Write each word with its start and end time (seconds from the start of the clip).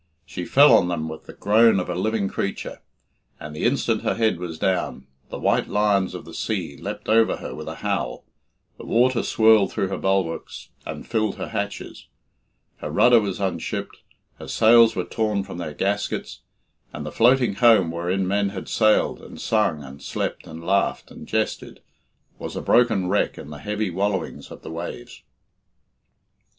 She 0.25 0.45
fell 0.45 0.73
on 0.75 0.87
them 0.87 1.07
with 1.07 1.25
the 1.25 1.33
groan 1.33 1.79
of 1.79 1.87
a 1.87 1.93
living 1.93 2.27
creature, 2.27 2.81
and, 3.39 3.55
the 3.55 3.65
instant 3.65 4.01
her 4.01 4.15
head 4.15 4.39
was 4.39 4.57
down, 4.57 5.05
the 5.29 5.37
white 5.37 5.67
lions 5.67 6.15
of 6.15 6.25
the 6.25 6.33
sea 6.33 6.75
leapt 6.75 7.07
over 7.07 7.35
her 7.37 7.53
with 7.53 7.67
a 7.67 7.75
howl, 7.85 8.25
the 8.79 8.85
water 8.87 9.21
swirled 9.21 9.71
through 9.71 9.89
her 9.89 9.99
bulwarks 9.99 10.69
and 10.87 11.05
filled 11.05 11.35
her 11.35 11.49
hatches, 11.49 12.07
her 12.77 12.89
rudder 12.89 13.19
was 13.19 13.39
unshipped, 13.39 13.97
her 14.39 14.47
sails 14.47 14.95
were 14.95 15.05
torn 15.05 15.43
from 15.43 15.59
their 15.59 15.75
gaskets, 15.75 16.39
and 16.91 17.05
the 17.05 17.11
floating 17.11 17.53
home 17.53 17.91
wherein 17.91 18.27
men 18.27 18.49
had 18.49 18.67
sailed, 18.67 19.21
and 19.21 19.39
sung, 19.39 19.83
and 19.83 20.01
slept, 20.01 20.47
and 20.47 20.65
laughed, 20.65 21.11
and 21.11 21.27
jested, 21.27 21.79
was 22.39 22.55
a 22.55 22.61
broken 22.63 23.07
wreck 23.07 23.37
in 23.37 23.51
the 23.51 23.59
heavy 23.59 23.91
wallowings 23.91 24.49
of 24.49 24.63
the 24.63 24.71
waves. 24.71 25.21